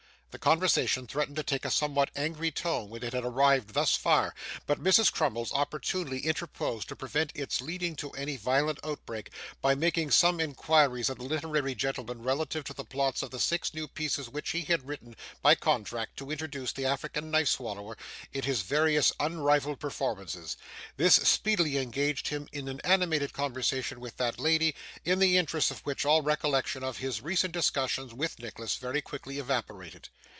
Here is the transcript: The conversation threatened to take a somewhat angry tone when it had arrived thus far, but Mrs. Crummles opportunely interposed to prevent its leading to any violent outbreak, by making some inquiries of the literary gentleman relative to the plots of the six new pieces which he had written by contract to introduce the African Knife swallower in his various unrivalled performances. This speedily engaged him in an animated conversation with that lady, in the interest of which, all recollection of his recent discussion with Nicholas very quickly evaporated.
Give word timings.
The 0.31 0.39
conversation 0.39 1.07
threatened 1.07 1.35
to 1.35 1.43
take 1.43 1.65
a 1.65 1.69
somewhat 1.69 2.09
angry 2.15 2.51
tone 2.51 2.89
when 2.89 3.03
it 3.03 3.11
had 3.11 3.25
arrived 3.25 3.73
thus 3.73 3.97
far, 3.97 4.33
but 4.65 4.81
Mrs. 4.81 5.11
Crummles 5.11 5.51
opportunely 5.51 6.21
interposed 6.21 6.87
to 6.87 6.95
prevent 6.95 7.33
its 7.35 7.59
leading 7.59 7.97
to 7.97 8.11
any 8.11 8.37
violent 8.37 8.79
outbreak, 8.81 9.29
by 9.61 9.75
making 9.75 10.09
some 10.11 10.39
inquiries 10.39 11.09
of 11.09 11.17
the 11.17 11.25
literary 11.25 11.75
gentleman 11.75 12.23
relative 12.23 12.63
to 12.63 12.73
the 12.73 12.85
plots 12.85 13.21
of 13.21 13.31
the 13.31 13.41
six 13.41 13.73
new 13.73 13.89
pieces 13.89 14.29
which 14.29 14.51
he 14.51 14.61
had 14.61 14.87
written 14.87 15.17
by 15.41 15.53
contract 15.53 16.15
to 16.15 16.31
introduce 16.31 16.71
the 16.71 16.85
African 16.85 17.29
Knife 17.29 17.49
swallower 17.49 17.97
in 18.31 18.43
his 18.43 18.61
various 18.61 19.11
unrivalled 19.19 19.81
performances. 19.81 20.55
This 20.95 21.15
speedily 21.15 21.75
engaged 21.77 22.29
him 22.29 22.47
in 22.53 22.69
an 22.69 22.79
animated 22.85 23.33
conversation 23.33 23.99
with 23.99 24.15
that 24.15 24.39
lady, 24.39 24.75
in 25.03 25.19
the 25.19 25.35
interest 25.37 25.71
of 25.71 25.81
which, 25.81 26.05
all 26.05 26.21
recollection 26.21 26.85
of 26.85 26.99
his 26.99 27.19
recent 27.19 27.51
discussion 27.53 28.15
with 28.15 28.39
Nicholas 28.39 28.77
very 28.77 29.01
quickly 29.01 29.37
evaporated. 29.37 30.07